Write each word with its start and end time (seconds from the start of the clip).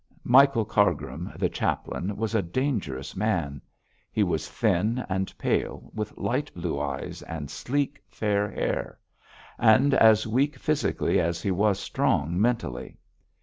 Michael 0.23 0.65
Cargrim, 0.65 1.31
the 1.35 1.47
chaplain, 1.47 2.17
was 2.17 2.33
a 2.33 2.41
dangerous 2.41 3.15
man. 3.15 3.61
He 4.11 4.23
was 4.23 4.49
thin 4.49 5.05
and 5.07 5.31
pale, 5.37 5.91
with 5.93 6.17
light 6.17 6.51
blue 6.55 6.79
eyes 6.81 7.21
and 7.21 7.51
sleek 7.51 8.01
fair 8.09 8.49
hair; 8.49 8.97
and 9.59 9.93
as 9.93 10.25
weak 10.25 10.57
physically 10.57 11.19
as 11.19 11.43
he 11.43 11.51
was 11.51 11.79
strong 11.79 12.41
mentally. 12.41 12.97